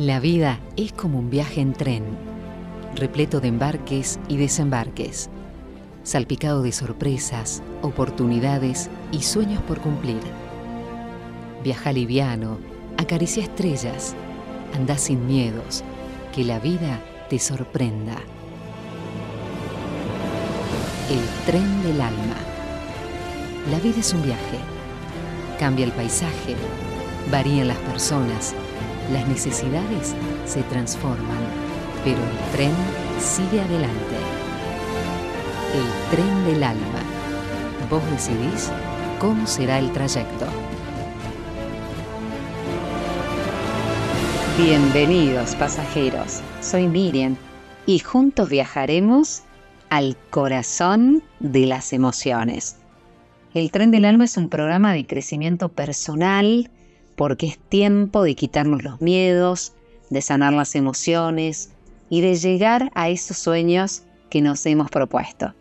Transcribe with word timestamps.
La 0.00 0.18
vida 0.18 0.60
es 0.78 0.94
como 0.94 1.18
un 1.18 1.28
viaje 1.28 1.60
en 1.60 1.74
tren, 1.74 2.02
repleto 2.94 3.38
de 3.38 3.48
embarques 3.48 4.18
y 4.28 4.38
desembarques, 4.38 5.28
salpicado 6.04 6.62
de 6.62 6.72
sorpresas, 6.72 7.62
oportunidades 7.82 8.88
y 9.12 9.20
sueños 9.20 9.62
por 9.64 9.78
cumplir. 9.80 10.22
Viaja 11.62 11.92
liviano, 11.92 12.56
acaricia 12.96 13.42
estrellas, 13.42 14.14
anda 14.74 14.96
sin 14.96 15.26
miedos, 15.26 15.84
que 16.34 16.44
la 16.44 16.60
vida 16.60 16.98
te 17.28 17.38
sorprenda. 17.38 18.16
El 21.10 21.44
tren 21.44 21.82
del 21.82 22.00
alma. 22.00 22.36
La 23.70 23.78
vida 23.80 23.98
es 23.98 24.14
un 24.14 24.22
viaje. 24.22 24.56
Cambia 25.58 25.84
el 25.84 25.92
paisaje, 25.92 26.56
varían 27.30 27.68
las 27.68 27.78
personas, 27.80 28.54
las 29.10 29.26
necesidades 29.28 30.14
se 30.46 30.62
transforman, 30.64 31.38
pero 32.04 32.16
el 32.16 32.52
tren 32.52 32.72
sigue 33.18 33.60
adelante. 33.60 34.16
El 35.74 36.16
tren 36.16 36.44
del 36.46 36.62
alma. 36.62 37.02
Vos 37.90 38.02
decidís 38.10 38.70
cómo 39.18 39.46
será 39.46 39.78
el 39.78 39.90
trayecto. 39.92 40.46
Bienvenidos 44.56 45.54
pasajeros, 45.56 46.40
soy 46.60 46.86
Miriam 46.86 47.36
y 47.86 47.98
juntos 47.98 48.48
viajaremos 48.48 49.42
al 49.88 50.16
corazón 50.30 51.22
de 51.40 51.66
las 51.66 51.92
emociones. 51.92 52.76
El 53.54 53.72
tren 53.72 53.90
del 53.90 54.04
alma 54.04 54.24
es 54.24 54.36
un 54.36 54.48
programa 54.48 54.92
de 54.92 55.06
crecimiento 55.06 55.70
personal 55.70 56.70
porque 57.16 57.46
es 57.46 57.58
tiempo 57.58 58.22
de 58.22 58.34
quitarnos 58.34 58.82
los 58.82 59.00
miedos, 59.00 59.72
de 60.10 60.22
sanar 60.22 60.52
las 60.52 60.74
emociones 60.74 61.70
y 62.08 62.20
de 62.20 62.34
llegar 62.34 62.90
a 62.94 63.08
esos 63.08 63.38
sueños 63.38 64.02
que 64.28 64.42
nos 64.42 64.64
hemos 64.66 64.90
propuesto. 64.90 65.54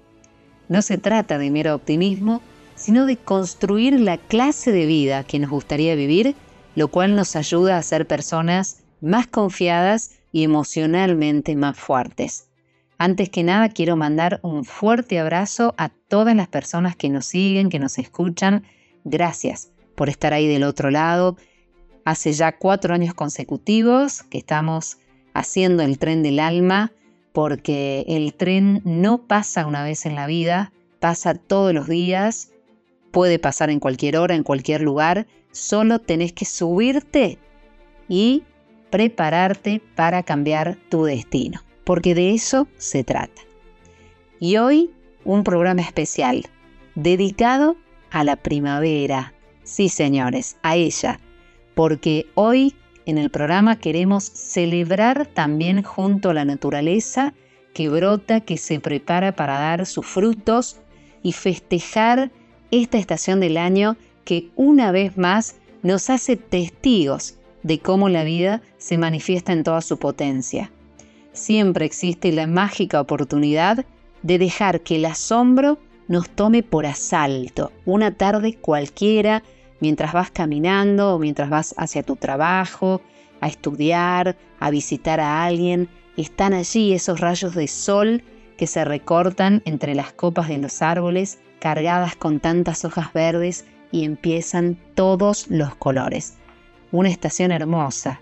No 0.68 0.82
se 0.82 0.98
trata 0.98 1.38
de 1.38 1.52
mero 1.52 1.76
optimismo, 1.76 2.42
sino 2.76 3.06
de 3.06 3.18
construir 3.18 4.00
la 4.00 4.18
clase 4.18 4.72
de 4.72 4.86
vida 4.86 5.24
que 5.24 5.40
nos 5.40 5.50
gustaría 5.50 5.96
vivir, 5.96 6.36
lo 6.76 6.88
cual 6.88 7.16
nos 7.16 7.36
ayuda 7.36 7.78
a 7.78 7.84
ser 7.84 8.08
personas 8.08 8.84
más 9.02 9.28
confiadas 9.28 10.12
y 10.32 10.44
emocionalmente 10.44 11.56
más 11.56 11.78
fuertes. 11.78 12.48
Antes 12.98 13.30
que 13.30 13.44
nada 13.44 13.70
quiero 13.70 13.96
mandar 13.96 14.40
un 14.44 14.66
fuerte 14.66 15.20
abrazo 15.20 15.74
a 15.78 15.90
todas 15.90 16.36
las 16.36 16.48
personas 16.48 16.96
que 16.96 17.10
nos 17.10 17.26
siguen, 17.26 17.70
que 17.70 17.80
nos 17.80 17.98
escuchan. 17.98 18.64
Gracias 19.04 19.72
por 20.00 20.08
estar 20.08 20.34
ahí 20.34 20.48
del 20.48 20.64
otro 20.64 20.92
lado 20.92 21.36
Hace 22.06 22.32
ya 22.32 22.58
cuatro 22.58 22.94
años 22.94 23.14
consecutivos 23.14 24.24
que 24.24 24.38
estamos 24.38 24.98
haciendo 25.34 25.84
el 25.84 26.00
tren 26.00 26.24
del 26.24 26.40
alma 26.40 26.94
porque 27.34 28.06
el 28.08 28.34
tren 28.34 28.82
no 28.86 29.28
pasa 29.28 29.68
una 29.68 29.84
vez 29.84 30.06
en 30.06 30.16
la 30.16 30.26
vida, 30.26 30.72
pasa 31.00 31.36
todos 31.36 31.74
los 31.74 31.88
días, 31.88 32.52
puede 33.12 33.38
pasar 33.38 33.70
en 33.70 33.80
cualquier 33.80 34.18
hora, 34.18 34.36
en 34.36 34.44
cualquier 34.44 34.82
lugar, 34.82 35.28
solo 35.52 36.00
tenés 36.00 36.34
que 36.34 36.46
subirte 36.46 37.38
y 38.08 38.44
prepararte 38.90 39.82
para 39.96 40.24
cambiar 40.24 40.78
tu 40.90 41.04
destino, 41.04 41.62
porque 41.84 42.16
de 42.16 42.34
eso 42.34 42.68
se 42.78 43.04
trata. 43.04 43.42
Y 44.40 44.58
hoy 44.58 44.92
un 45.26 45.44
programa 45.44 45.82
especial 45.82 46.48
dedicado 46.96 47.76
a 48.10 48.24
la 48.24 48.36
primavera. 48.38 49.34
Sí, 49.70 49.88
señores, 49.88 50.58
a 50.64 50.76
ella, 50.76 51.20
porque 51.76 52.26
hoy 52.34 52.74
en 53.06 53.20
el 53.20 53.30
programa 53.30 53.78
queremos 53.78 54.24
celebrar 54.24 55.28
también 55.28 55.84
junto 55.84 56.32
a 56.32 56.34
la 56.34 56.44
naturaleza 56.44 57.36
que 57.76 57.88
brota, 57.88 58.42
que 58.42 58.58
se 58.58 58.80
prepara 58.80 59.36
para 59.36 59.60
dar 59.60 59.86
sus 59.86 60.08
frutos 60.08 60.78
y 61.22 61.34
festejar 61.34 62.32
esta 62.72 62.98
estación 62.98 63.40
del 63.40 63.58
año 63.58 63.96
que 64.26 64.50
una 64.56 64.92
vez 64.92 65.18
más 65.18 65.58
nos 65.84 66.10
hace 66.10 66.36
testigos 66.36 67.38
de 67.62 67.78
cómo 67.78 68.10
la 68.10 68.24
vida 68.24 68.64
se 68.80 68.98
manifiesta 68.98 69.54
en 69.54 69.64
toda 69.64 69.82
su 69.82 70.00
potencia. 70.00 70.72
Siempre 71.32 71.86
existe 71.86 72.32
la 72.32 72.48
mágica 72.48 73.00
oportunidad 73.00 73.86
de 74.24 74.40
dejar 74.40 74.82
que 74.82 74.96
el 74.96 75.06
asombro 75.06 75.78
nos 76.08 76.28
tome 76.28 76.64
por 76.64 76.88
asalto, 76.88 77.72
una 77.86 78.16
tarde 78.16 78.56
cualquiera, 78.56 79.44
mientras 79.80 80.14
vas 80.14 80.32
caminando 80.32 81.16
o 81.16 81.20
mientras 81.20 81.50
vas 81.50 81.76
hacia 81.78 82.04
tu 82.04 82.16
trabajo, 82.16 83.02
a 83.42 83.48
estudiar, 83.48 84.38
a 84.60 84.70
visitar 84.70 85.20
a 85.20 85.44
alguien, 85.46 85.90
están 86.18 86.54
allí 86.54 86.94
esos 86.94 87.20
rayos 87.20 87.56
de 87.56 87.68
sol 87.68 88.24
que 88.58 88.68
se 88.68 88.84
recortan 88.84 89.62
entre 89.66 89.96
las 89.96 90.12
copas 90.12 90.50
de 90.50 90.58
los 90.58 90.82
árboles, 90.82 91.40
cargadas 91.60 92.16
con 92.16 92.40
tantas 92.40 92.84
hojas 92.84 93.14
verdes 93.14 93.66
y 93.92 94.04
empiezan 94.04 94.78
todos 94.96 95.48
los 95.50 95.76
colores. 95.76 96.38
Una 96.92 97.10
estación 97.10 97.52
hermosa, 97.52 98.22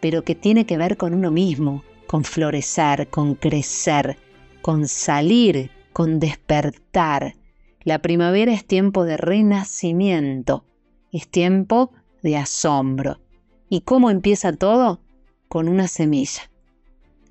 pero 0.00 0.22
que 0.22 0.34
tiene 0.34 0.66
que 0.66 0.76
ver 0.76 0.96
con 0.96 1.14
uno 1.14 1.30
mismo, 1.30 1.82
con 2.06 2.24
florecer, 2.24 3.08
con 3.08 3.34
crecer, 3.34 4.18
con 4.60 4.86
salir, 4.86 5.70
con 5.92 6.20
despertar. 6.20 7.34
La 7.82 8.00
primavera 8.00 8.52
es 8.52 8.64
tiempo 8.64 9.04
de 9.04 9.16
renacimiento, 9.16 10.64
es 11.12 11.28
tiempo 11.28 11.92
de 12.22 12.36
asombro. 12.36 13.20
¿Y 13.68 13.82
cómo 13.82 14.10
empieza 14.10 14.52
todo? 14.52 15.00
Con 15.48 15.68
una 15.68 15.86
semilla. 15.86 16.50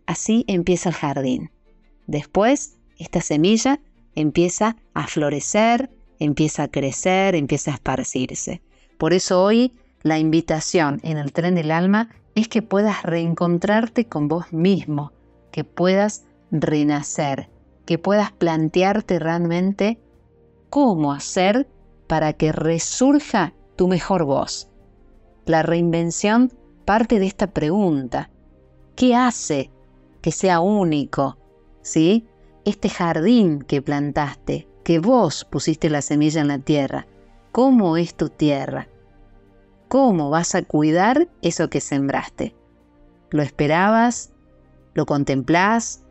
Así 0.06 0.46
empieza 0.48 0.90
el 0.90 0.96
jardín. 0.96 1.52
Después, 2.08 2.78
esta 2.98 3.22
semilla 3.22 3.80
empieza 4.16 4.76
a 4.94 5.08
florecer, 5.08 5.90
empieza 6.20 6.64
a 6.64 6.68
crecer, 6.68 7.36
empieza 7.36 7.72
a 7.72 7.76
esparcirse. 7.76 8.62
Por 8.98 9.14
eso 9.14 9.44
hoy 9.44 9.74
la 10.04 10.20
invitación 10.20 11.00
en 11.04 11.18
el 11.18 11.32
tren 11.32 11.56
del 11.56 11.72
alma 11.72 12.10
es 12.36 12.48
que 12.48 12.62
puedas 12.62 13.04
reencontrarte 13.04 14.08
con 14.08 14.28
vos 14.28 14.52
mismo, 14.54 15.12
que 15.52 15.64
puedas 15.64 16.26
renacer, 16.52 17.50
que 17.86 17.98
puedas 17.98 18.32
plantearte 18.32 19.20
realmente 19.20 20.00
cómo 20.70 21.12
hacer 21.14 21.68
para 22.08 22.34
que 22.34 22.52
resurja 22.52 23.54
tu 23.82 23.88
mejor 23.88 24.26
voz. 24.26 24.70
La 25.48 25.64
reinvención 25.64 26.54
parte 26.86 27.18
de 27.18 27.26
esta 27.26 27.48
pregunta. 27.48 28.30
¿Qué 28.96 29.16
hace 29.16 29.72
que 30.22 30.32
sea 30.32 30.60
único? 30.60 31.40
¿Sí? 31.82 32.28
Este 32.64 32.90
jardín 32.90 33.64
que 33.64 33.82
plantaste, 33.82 34.68
que 34.84 35.00
vos 35.00 35.46
pusiste 35.46 35.90
la 35.90 36.04
semilla 36.04 36.42
en 36.42 36.50
la 36.50 36.60
tierra. 36.60 37.08
¿Cómo 37.52 37.98
es 37.98 38.14
tu 38.14 38.30
tierra? 38.30 38.88
¿Cómo 39.88 40.30
vas 40.30 40.54
a 40.54 40.62
cuidar 40.62 41.28
eso 41.42 41.72
que 41.72 41.82
sembraste? 41.82 42.54
¿Lo 43.32 43.42
esperabas? 43.42 44.32
¿Lo 44.94 45.08
contemplás? 45.08 46.04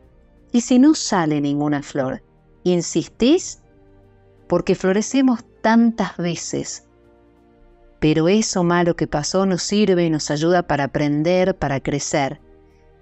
¿Y 0.51 0.59
si 0.59 0.77
no 0.77 0.93
sale 0.93 1.39
ninguna 1.39 1.83
flor? 1.83 2.21
¿Insistís? 2.65 3.61
Porque 4.49 4.75
florecemos 4.75 5.45
tantas 5.61 6.17
veces 6.17 6.90
pero 8.01 8.27
eso 8.29 8.63
malo 8.63 8.95
que 8.95 9.05
pasó 9.05 9.45
nos 9.45 9.61
sirve 9.61 10.03
y 10.03 10.09
nos 10.09 10.31
ayuda 10.31 10.63
para 10.63 10.85
aprender, 10.85 11.55
para 11.55 11.79
crecer 11.81 12.41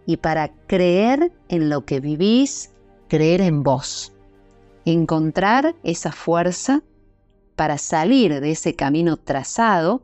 y 0.06 0.18
para 0.18 0.50
creer 0.68 1.31
en 1.48 1.69
lo 1.69 1.86
que 1.86 2.01
vivís, 2.01 2.72
creer 3.07 3.40
en 3.40 3.63
vos. 3.63 4.12
Encontrar 4.84 5.74
esa 5.84 6.12
fuerza 6.12 6.84
para 7.56 7.78
salir 7.78 8.42
de 8.42 8.51
ese 8.51 8.75
camino 8.75 9.16
trazado, 9.16 10.04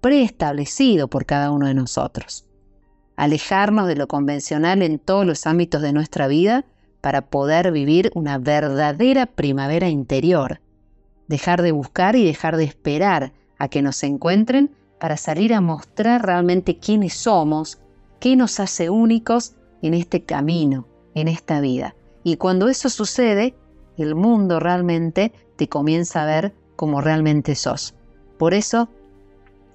preestablecido 0.00 1.08
por 1.08 1.26
cada 1.26 1.50
uno 1.50 1.66
de 1.66 1.74
nosotros. 1.74 2.46
Alejarnos 3.16 3.88
de 3.88 3.96
lo 3.96 4.06
convencional 4.06 4.82
en 4.82 5.00
todos 5.00 5.26
los 5.26 5.44
ámbitos 5.48 5.82
de 5.82 5.92
nuestra 5.92 6.28
vida 6.28 6.64
para 7.00 7.22
poder 7.22 7.72
vivir 7.72 8.12
una 8.14 8.38
verdadera 8.38 9.26
primavera 9.26 9.88
interior. 9.88 10.60
Dejar 11.26 11.62
de 11.62 11.72
buscar 11.72 12.14
y 12.14 12.24
dejar 12.24 12.56
de 12.56 12.62
esperar 12.62 13.32
a 13.58 13.68
que 13.68 13.82
nos 13.82 14.02
encuentren 14.02 14.70
para 14.98 15.16
salir 15.16 15.54
a 15.54 15.60
mostrar 15.60 16.24
realmente 16.24 16.78
quiénes 16.78 17.14
somos, 17.14 17.78
qué 18.20 18.36
nos 18.36 18.60
hace 18.60 18.90
únicos 18.90 19.54
en 19.82 19.94
este 19.94 20.22
camino, 20.22 20.86
en 21.14 21.28
esta 21.28 21.60
vida. 21.60 21.94
Y 22.24 22.36
cuando 22.36 22.68
eso 22.68 22.88
sucede, 22.88 23.54
el 23.96 24.14
mundo 24.14 24.60
realmente 24.60 25.32
te 25.56 25.68
comienza 25.68 26.22
a 26.22 26.26
ver 26.26 26.54
como 26.76 27.00
realmente 27.00 27.54
sos. 27.54 27.94
Por 28.38 28.54
eso 28.54 28.88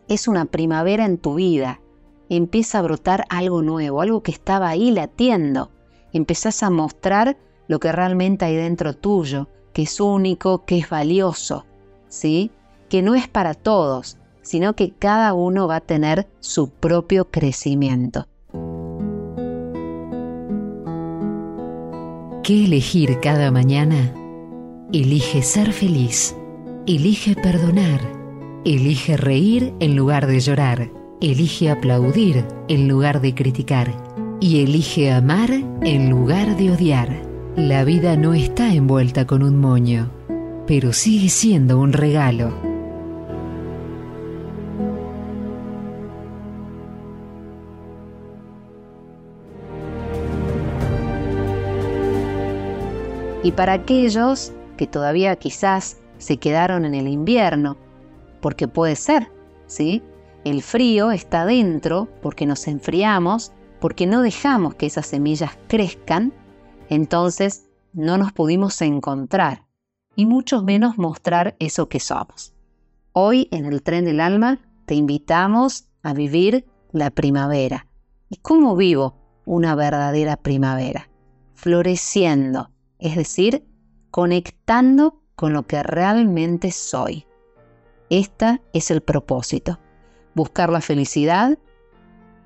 es 0.08 0.28
una 0.28 0.46
primavera 0.46 1.06
en 1.06 1.18
tu 1.18 1.36
vida. 1.36 1.82
Empieza 2.30 2.80
a 2.80 2.82
brotar 2.82 3.26
algo 3.30 3.62
nuevo, 3.62 4.02
algo 4.02 4.24
que 4.24 4.32
estaba 4.32 4.70
ahí 4.70 4.92
latiendo. 4.92 5.72
Empezás 6.14 6.64
a 6.64 6.70
mostrar 6.70 7.38
lo 7.68 7.80
que 7.80 7.92
realmente 7.92 8.46
hay 8.46 8.56
dentro 8.56 8.94
tuyo, 8.94 9.48
que 9.74 9.84
es 9.84 10.00
único, 10.00 10.66
que 10.66 10.80
es 10.80 10.90
valioso. 10.90 11.66
¿Sí? 12.08 12.52
que 12.92 13.02
no 13.02 13.16
es 13.16 13.30
para 13.30 13.54
todos, 13.54 14.18
sino 14.42 14.76
que 14.76 14.92
cada 14.92 15.34
uno 15.34 15.66
va 15.66 15.78
a 15.78 15.80
tener 15.80 16.28
su 16.42 16.70
propio 16.70 17.32
crecimiento. 17.32 18.28
¿Qué 22.44 22.66
elegir 22.66 23.22
cada 23.22 23.50
mañana? 23.50 24.14
Elige 24.92 25.42
ser 25.42 25.72
feliz, 25.72 26.36
elige 26.86 27.34
perdonar, 27.34 28.02
elige 28.66 29.16
reír 29.16 29.74
en 29.80 29.96
lugar 29.96 30.28
de 30.28 30.42
llorar, 30.42 30.92
elige 31.22 31.72
aplaudir 31.72 32.46
en 32.68 32.90
lugar 32.90 33.22
de 33.22 33.34
criticar 33.34 33.94
y 34.42 34.64
elige 34.64 35.14
amar 35.14 35.50
en 35.82 36.10
lugar 36.10 36.58
de 36.58 36.72
odiar. 36.72 37.22
La 37.56 37.86
vida 37.86 38.18
no 38.18 38.34
está 38.34 38.74
envuelta 38.74 39.26
con 39.26 39.44
un 39.44 39.62
moño, 39.62 40.12
pero 40.68 40.92
sigue 40.92 41.30
siendo 41.30 41.80
un 41.80 41.94
regalo. 41.94 42.71
Y 53.44 53.54
para 53.54 53.74
aquellos 53.74 54.54
que 54.78 54.88
todavía 54.88 55.36
quizás 55.36 55.98
se 56.20 56.38
quedaron 56.38 56.86
en 56.86 56.94
el 56.94 57.08
invierno, 57.08 57.78
porque 58.40 58.68
puede 58.68 58.96
ser, 58.96 59.32
¿sí? 59.66 60.04
El 60.44 60.62
frío 60.62 61.12
está 61.12 61.46
dentro 61.46 62.08
porque 62.22 62.46
nos 62.46 62.68
enfriamos, 62.68 63.52
porque 63.80 64.06
no 64.06 64.22
dejamos 64.22 64.76
que 64.76 64.86
esas 64.86 65.08
semillas 65.08 65.58
crezcan, 65.68 66.34
entonces 66.90 67.68
no 67.94 68.18
nos 68.18 68.32
pudimos 68.32 68.80
encontrar 68.82 69.66
y 70.16 70.26
mucho 70.26 70.62
menos 70.62 70.98
mostrar 70.98 71.56
eso 71.60 71.90
que 71.90 72.00
somos. 72.00 72.54
Hoy 73.14 73.48
en 73.52 73.66
el 73.66 73.82
tren 73.82 74.06
del 74.06 74.20
alma 74.20 74.60
te 74.86 74.96
invitamos 74.96 75.88
a 76.04 76.14
vivir 76.14 76.66
la 76.92 77.10
primavera. 77.10 77.88
¿Y 78.30 78.38
cómo 78.38 78.76
vivo 78.76 79.18
una 79.46 79.76
verdadera 79.76 80.38
primavera? 80.38 81.10
Floreciendo, 81.54 82.72
es 83.02 83.16
decir, 83.16 83.68
conectando 84.12 85.22
con 85.36 85.54
lo 85.54 85.68
que 85.68 85.84
realmente 85.84 86.72
soy. 86.72 87.26
Este 88.10 88.62
es 88.74 88.92
el 88.92 89.02
propósito, 89.02 89.80
buscar 90.36 90.70
la 90.70 90.82
felicidad 90.82 91.58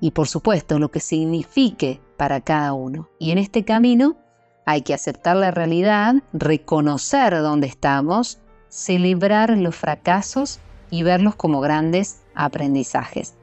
y 0.00 0.12
por 0.12 0.28
supuesto 0.28 0.78
lo 0.78 0.90
que 0.90 1.00
signifique 1.00 2.00
para 2.16 2.40
cada 2.40 2.72
uno. 2.72 3.08
Y 3.18 3.30
en 3.30 3.38
este 3.38 3.64
camino 3.64 4.16
hay 4.64 4.82
que 4.82 4.94
aceptar 4.94 5.36
la 5.36 5.50
realidad, 5.50 6.16
reconocer 6.32 7.40
dónde 7.40 7.66
estamos, 7.66 8.40
celebrar 8.68 9.50
los 9.50 9.76
fracasos 9.76 10.60
y 10.90 11.02
verlos 11.02 11.36
como 11.36 11.60
grandes 11.60 12.22
aprendizajes. 12.34 13.34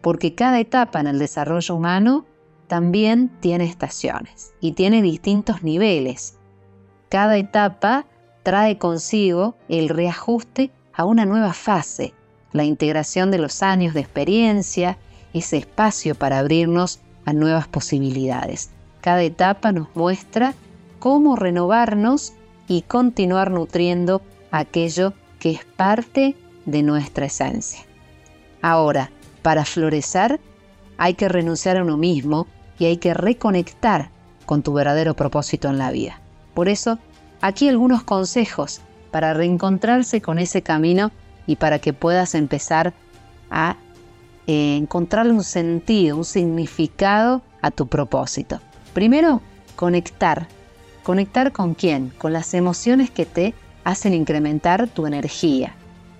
Porque 0.00 0.34
cada 0.34 0.60
etapa 0.60 1.00
en 1.00 1.08
el 1.08 1.18
desarrollo 1.18 1.74
humano 1.74 2.26
también 2.68 3.30
tiene 3.40 3.64
estaciones 3.64 4.54
y 4.60 4.72
tiene 4.72 5.02
distintos 5.02 5.62
niveles. 5.62 6.37
Cada 7.08 7.38
etapa 7.38 8.04
trae 8.42 8.76
consigo 8.76 9.56
el 9.68 9.88
reajuste 9.88 10.70
a 10.92 11.04
una 11.04 11.24
nueva 11.24 11.54
fase, 11.54 12.12
la 12.52 12.64
integración 12.64 13.30
de 13.30 13.38
los 13.38 13.62
años 13.62 13.94
de 13.94 14.00
experiencia, 14.00 14.98
ese 15.32 15.56
espacio 15.56 16.14
para 16.14 16.38
abrirnos 16.38 17.00
a 17.24 17.32
nuevas 17.32 17.66
posibilidades. 17.68 18.70
Cada 19.00 19.22
etapa 19.22 19.72
nos 19.72 19.88
muestra 19.94 20.54
cómo 20.98 21.36
renovarnos 21.36 22.34
y 22.66 22.82
continuar 22.82 23.50
nutriendo 23.50 24.20
aquello 24.50 25.14
que 25.38 25.52
es 25.52 25.64
parte 25.64 26.36
de 26.66 26.82
nuestra 26.82 27.26
esencia. 27.26 27.80
Ahora, 28.60 29.10
para 29.42 29.64
florecer 29.64 30.40
hay 30.98 31.14
que 31.14 31.28
renunciar 31.28 31.78
a 31.78 31.82
uno 31.82 31.96
mismo 31.96 32.46
y 32.78 32.86
hay 32.86 32.98
que 32.98 33.14
reconectar 33.14 34.10
con 34.44 34.62
tu 34.62 34.72
verdadero 34.72 35.14
propósito 35.14 35.68
en 35.68 35.78
la 35.78 35.90
vida. 35.90 36.20
Por 36.58 36.68
eso 36.68 36.98
Aquí 37.40 37.68
algunos 37.68 38.02
consejos 38.02 38.80
para 39.12 39.32
reencontrarse 39.32 40.20
con 40.20 40.40
ese 40.40 40.62
camino 40.62 41.12
y 41.46 41.54
para 41.54 41.78
que 41.78 41.92
puedas 41.92 42.34
empezar 42.34 42.92
a 43.48 43.76
eh, 44.48 44.76
encontrarle 44.76 45.32
un 45.32 45.44
sentido, 45.44 46.16
un 46.16 46.24
significado 46.24 47.42
a 47.62 47.70
tu 47.70 47.86
propósito. 47.86 48.60
Primero, 48.92 49.40
conectar. 49.76 50.48
¿Conectar 51.04 51.52
con 51.52 51.74
quién? 51.74 52.12
Con 52.18 52.32
las 52.32 52.52
emociones 52.54 53.10
que 53.10 53.24
te 53.24 53.54
hacen 53.84 54.12
incrementar 54.12 54.88
tu 54.88 55.06
energía. 55.06 55.74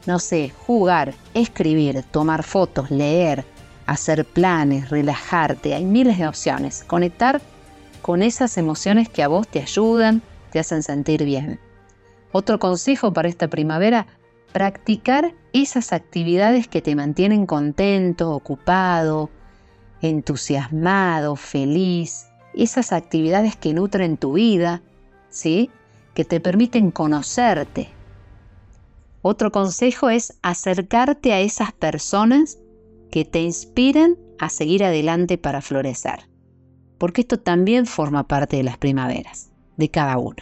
No 0.06 0.20
sé, 0.20 0.52
jugar, 0.66 1.14
escribir, 1.34 2.04
tomar 2.04 2.44
fotos, 2.44 2.92
leer, 2.92 3.44
hacer 3.86 4.24
planes, 4.24 4.88
relajarte. 4.88 5.74
Hay 5.74 5.84
miles 5.84 6.16
de 6.16 6.28
opciones. 6.28 6.84
Conectar 6.86 7.40
con 7.98 8.22
esas 8.22 8.56
emociones 8.58 9.08
que 9.08 9.22
a 9.22 9.28
vos 9.28 9.48
te 9.48 9.60
ayudan, 9.60 10.22
te 10.50 10.58
hacen 10.58 10.82
sentir 10.82 11.24
bien. 11.24 11.60
Otro 12.32 12.58
consejo 12.58 13.12
para 13.12 13.28
esta 13.28 13.48
primavera, 13.48 14.06
practicar 14.52 15.34
esas 15.52 15.92
actividades 15.92 16.68
que 16.68 16.82
te 16.82 16.94
mantienen 16.94 17.46
contento, 17.46 18.32
ocupado, 18.32 19.30
entusiasmado, 20.02 21.36
feliz, 21.36 22.28
esas 22.54 22.92
actividades 22.92 23.56
que 23.56 23.74
nutren 23.74 24.16
tu 24.16 24.34
vida, 24.34 24.82
¿sí? 25.30 25.70
Que 26.14 26.24
te 26.24 26.40
permiten 26.40 26.90
conocerte. 26.90 27.88
Otro 29.22 29.50
consejo 29.50 30.10
es 30.10 30.38
acercarte 30.42 31.32
a 31.32 31.40
esas 31.40 31.72
personas 31.72 32.58
que 33.10 33.24
te 33.24 33.40
inspiran 33.40 34.16
a 34.38 34.48
seguir 34.48 34.84
adelante 34.84 35.38
para 35.38 35.60
florecer, 35.60 36.28
porque 36.98 37.22
esto 37.22 37.38
también 37.38 37.86
forma 37.86 38.26
parte 38.26 38.56
de 38.56 38.64
las 38.64 38.76
primaveras 38.76 39.50
de 39.76 39.90
cada 39.90 40.18
uno, 40.18 40.36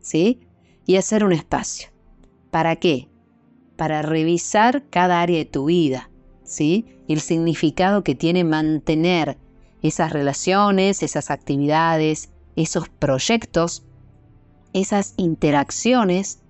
¿sí? 0.00 0.40
Y 0.84 0.96
hacer 0.96 1.24
un 1.24 1.32
espacio. 1.32 1.88
¿Para 2.50 2.76
qué? 2.76 3.08
Para 3.76 4.02
revisar 4.02 4.84
cada 4.90 5.20
área 5.20 5.38
de 5.38 5.44
tu 5.44 5.66
vida, 5.66 6.10
¿sí? 6.42 6.86
El 7.08 7.20
significado 7.20 8.02
que 8.02 8.14
tiene 8.14 8.44
mantener 8.44 9.38
esas 9.82 10.12
relaciones, 10.12 11.02
esas 11.02 11.30
actividades, 11.30 12.30
esos 12.56 12.88
proyectos, 12.88 13.84
esas 14.72 15.14
interacciones 15.16 16.40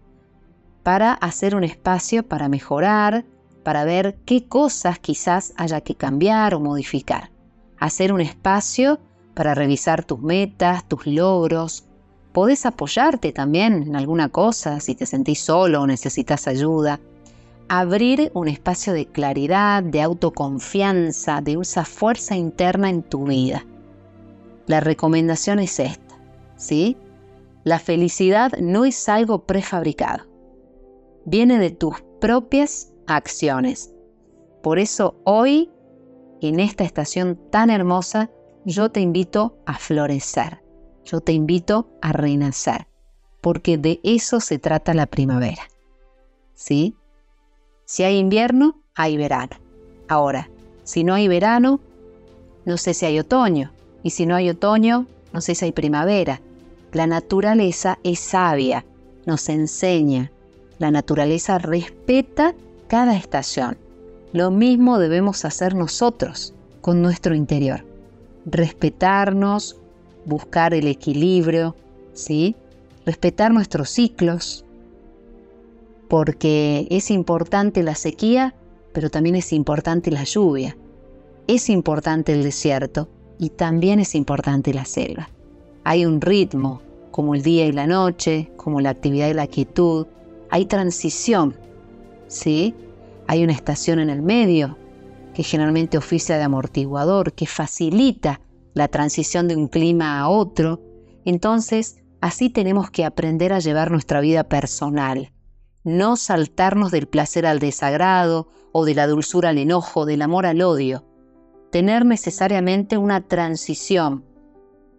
para 0.82 1.12
hacer 1.12 1.54
un 1.54 1.64
espacio 1.64 2.26
para 2.26 2.48
mejorar, 2.48 3.24
para 3.62 3.84
ver 3.84 4.18
qué 4.24 4.46
cosas 4.46 4.98
quizás 4.98 5.52
haya 5.56 5.82
que 5.82 5.94
cambiar 5.94 6.54
o 6.54 6.60
modificar. 6.60 7.30
Hacer 7.78 8.12
un 8.12 8.20
espacio 8.20 8.98
para 9.34 9.54
revisar 9.54 10.04
tus 10.04 10.20
metas, 10.20 10.86
tus 10.88 11.06
logros, 11.06 11.84
Podés 12.32 12.64
apoyarte 12.64 13.32
también 13.32 13.82
en 13.82 13.96
alguna 13.96 14.28
cosa 14.28 14.78
si 14.78 14.94
te 14.94 15.04
sentís 15.04 15.40
solo 15.40 15.82
o 15.82 15.86
necesitas 15.86 16.46
ayuda. 16.46 17.00
Abrir 17.68 18.30
un 18.34 18.46
espacio 18.46 18.92
de 18.92 19.06
claridad, 19.06 19.82
de 19.82 20.02
autoconfianza, 20.02 21.40
de 21.40 21.58
esa 21.60 21.84
fuerza 21.84 22.36
interna 22.36 22.88
en 22.88 23.02
tu 23.02 23.24
vida. 23.24 23.64
La 24.66 24.80
recomendación 24.80 25.58
es 25.58 25.80
esta, 25.80 26.16
¿sí? 26.56 26.96
La 27.64 27.80
felicidad 27.80 28.52
no 28.58 28.84
es 28.84 29.08
algo 29.08 29.44
prefabricado. 29.44 30.24
Viene 31.24 31.58
de 31.58 31.70
tus 31.70 31.96
propias 32.20 32.92
acciones. 33.06 33.92
Por 34.62 34.78
eso 34.78 35.16
hoy, 35.24 35.70
en 36.40 36.60
esta 36.60 36.84
estación 36.84 37.38
tan 37.50 37.70
hermosa, 37.70 38.30
yo 38.64 38.90
te 38.90 39.00
invito 39.00 39.56
a 39.66 39.78
florecer 39.78 40.60
yo 41.10 41.20
te 41.20 41.32
invito 41.32 41.88
a 42.00 42.12
renacer, 42.12 42.86
porque 43.40 43.78
de 43.78 44.00
eso 44.04 44.40
se 44.40 44.58
trata 44.58 44.94
la 44.94 45.06
primavera. 45.06 45.62
¿Sí? 46.54 46.94
Si 47.84 48.04
hay 48.04 48.18
invierno, 48.18 48.80
hay 48.94 49.16
verano. 49.16 49.56
Ahora, 50.08 50.48
si 50.84 51.02
no 51.02 51.14
hay 51.14 51.26
verano, 51.26 51.80
no 52.64 52.76
sé 52.76 52.94
si 52.94 53.06
hay 53.06 53.18
otoño. 53.18 53.72
Y 54.02 54.10
si 54.10 54.24
no 54.24 54.36
hay 54.36 54.50
otoño, 54.50 55.06
no 55.32 55.40
sé 55.40 55.54
si 55.54 55.64
hay 55.64 55.72
primavera. 55.72 56.40
La 56.92 57.06
naturaleza 57.06 57.98
es 58.04 58.20
sabia, 58.20 58.84
nos 59.26 59.48
enseña. 59.48 60.30
La 60.78 60.90
naturaleza 60.90 61.58
respeta 61.58 62.54
cada 62.86 63.16
estación. 63.16 63.76
Lo 64.32 64.50
mismo 64.50 64.98
debemos 64.98 65.44
hacer 65.44 65.74
nosotros 65.74 66.54
con 66.80 67.02
nuestro 67.02 67.34
interior. 67.34 67.89
Respetarnos, 68.46 69.76
buscar 70.24 70.74
el 70.74 70.86
equilibrio, 70.86 71.76
¿sí? 72.12 72.56
respetar 73.06 73.52
nuestros 73.52 73.90
ciclos, 73.90 74.64
porque 76.08 76.86
es 76.90 77.10
importante 77.10 77.82
la 77.82 77.94
sequía, 77.94 78.54
pero 78.92 79.10
también 79.10 79.36
es 79.36 79.52
importante 79.52 80.10
la 80.10 80.24
lluvia, 80.24 80.76
es 81.46 81.68
importante 81.70 82.32
el 82.32 82.42
desierto 82.42 83.08
y 83.38 83.50
también 83.50 84.00
es 84.00 84.14
importante 84.14 84.74
la 84.74 84.84
selva. 84.84 85.30
Hay 85.84 86.04
un 86.04 86.20
ritmo, 86.20 86.82
como 87.10 87.34
el 87.34 87.42
día 87.42 87.66
y 87.66 87.72
la 87.72 87.86
noche, 87.86 88.50
como 88.56 88.80
la 88.80 88.90
actividad 88.90 89.28
y 89.28 89.34
la 89.34 89.46
quietud, 89.46 90.06
hay 90.50 90.66
transición, 90.66 91.56
¿sí? 92.28 92.74
Hay 93.26 93.42
una 93.42 93.52
estación 93.52 93.98
en 94.00 94.10
el 94.10 94.22
medio 94.22 94.76
que 95.34 95.42
generalmente 95.42 95.98
oficia 95.98 96.36
de 96.36 96.44
amortiguador, 96.44 97.32
que 97.32 97.46
facilita 97.46 98.40
la 98.74 98.88
transición 98.88 99.48
de 99.48 99.56
un 99.56 99.68
clima 99.68 100.20
a 100.20 100.28
otro. 100.28 100.80
Entonces, 101.24 102.00
Así 102.20 102.50
tenemos 102.50 102.90
que 102.90 103.04
aprender 103.04 103.52
a 103.52 103.60
llevar 103.60 103.90
nuestra 103.90 104.20
vida 104.20 104.44
personal, 104.44 105.32
no 105.84 106.16
saltarnos 106.16 106.90
del 106.90 107.06
placer 107.06 107.46
al 107.46 107.60
desagrado 107.60 108.48
o 108.72 108.84
de 108.84 108.94
la 108.94 109.06
dulzura 109.06 109.48
al 109.48 109.58
enojo, 109.58 110.04
del 110.04 110.20
amor 110.20 110.44
al 110.44 110.60
odio. 110.60 111.06
Tener 111.72 112.04
necesariamente 112.04 112.98
una 112.98 113.22
transición. 113.22 114.26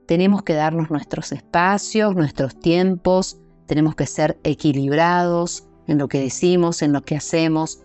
Tenemos 0.07 0.41
que 0.41 0.55
darnos 0.55 0.89
nuestros 0.89 1.31
espacios, 1.31 2.15
nuestros 2.15 2.57
tiempos, 2.59 3.37
tenemos 3.67 3.93
que 3.93 4.07
ser 4.07 4.39
equilibrados 4.43 5.67
en 5.85 5.99
lo 5.99 6.07
que 6.07 6.19
decimos, 6.19 6.81
en 6.81 6.91
lo 6.91 7.03
que 7.03 7.15
hacemos, 7.15 7.83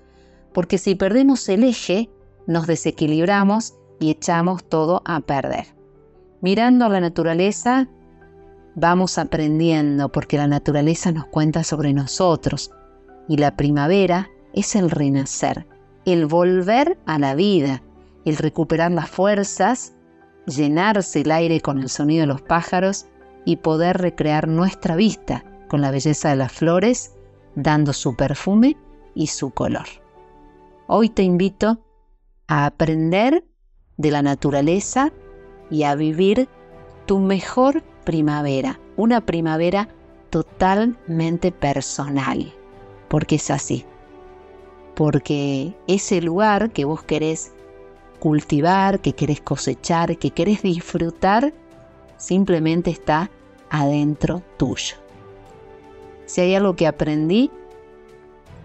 porque 0.55 0.79
si 0.79 0.95
perdemos 0.95 1.47
el 1.50 1.62
eje, 1.62 2.09
nos 2.47 2.67
desequilibramos 2.67 3.75
y 3.99 4.11
echamos 4.11 4.65
todo 4.65 5.03
a 5.05 5.21
perder. 5.21 5.67
Mirando 6.41 6.85
a 6.85 6.88
la 6.88 7.00
naturaleza, 7.00 7.88
vamos 8.75 9.19
aprendiendo 9.19 10.11
porque 10.11 10.37
la 10.37 10.47
naturaleza 10.47 11.12
nos 11.12 11.26
cuenta 11.26 11.65
sobre 11.65 11.93
nosotros 11.93 12.71
y 13.29 13.38
la 13.38 13.57
primavera 13.57 14.29
es 14.53 14.76
el 14.76 14.91
renacer, 14.91 15.67
el 16.05 16.26
volver 16.26 16.99
a 17.07 17.19
la 17.19 17.35
vida, 17.35 17.83
el 18.25 18.37
recuperar 18.37 18.93
las 18.93 19.09
fuerzas, 19.09 19.95
llenarse 20.47 21.23
el 21.23 21.31
aire 21.31 21.61
con 21.61 21.79
el 21.79 21.88
sonido 21.88 22.23
de 22.23 22.26
los 22.26 22.43
pájaros 22.43 23.07
y 23.45 23.57
poder 23.57 23.99
recrear 23.99 24.49
nuestra 24.49 24.97
vista 24.97 25.45
con 25.69 25.81
la 25.81 25.91
belleza 25.91 26.31
de 26.31 26.37
las 26.37 26.53
flores, 26.53 27.15
dando 27.55 27.93
su 27.93 28.15
perfume 28.15 28.76
y 29.15 29.29
su 29.29 29.50
color. 29.50 29.87
Hoy 30.87 31.09
te 31.09 31.23
invito 31.23 31.81
a 32.49 32.67
aprender 32.67 33.45
de 33.97 34.11
la 34.11 34.23
naturaleza 34.23 35.12
y 35.71 35.83
a 35.85 35.95
vivir 35.95 36.49
tu 37.07 37.19
mejor 37.19 37.83
primavera, 38.05 38.79
una 38.97 39.21
primavera 39.21 39.88
totalmente 40.31 41.53
personal, 41.53 42.53
porque 43.09 43.37
es 43.37 43.50
así, 43.50 43.85
porque 44.95 45.75
ese 45.87 46.21
lugar 46.21 46.71
que 46.71 46.85
vos 46.85 47.03
querés 47.03 47.53
cultivar, 48.19 49.00
que 49.00 49.12
querés 49.12 49.41
cosechar, 49.41 50.17
que 50.19 50.31
querés 50.31 50.62
disfrutar, 50.62 51.53
simplemente 52.17 52.91
está 52.91 53.31
adentro 53.71 54.43
tuyo. 54.57 54.97
Si 56.26 56.41
hay 56.41 56.55
algo 56.55 56.75
que 56.75 56.87
aprendí 56.87 57.50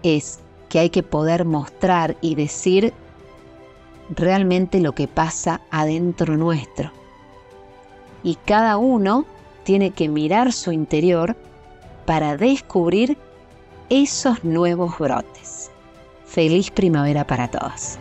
es 0.02 0.40
que 0.68 0.78
hay 0.80 0.90
que 0.90 1.02
poder 1.02 1.44
mostrar 1.44 2.16
y 2.20 2.34
decir 2.34 2.92
realmente 4.14 4.80
lo 4.80 4.92
que 4.94 5.08
pasa 5.08 5.60
adentro 5.70 6.36
nuestro. 6.36 6.90
Y 8.22 8.36
cada 8.44 8.76
uno 8.76 9.24
tiene 9.64 9.90
que 9.90 10.08
mirar 10.08 10.52
su 10.52 10.72
interior 10.72 11.36
para 12.06 12.36
descubrir 12.36 13.16
esos 13.88 14.42
nuevos 14.44 14.98
brotes. 14.98 15.70
Feliz 16.24 16.70
primavera 16.70 17.26
para 17.26 17.50
todos. 17.50 17.98